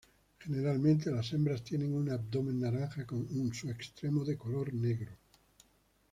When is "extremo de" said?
3.69-4.35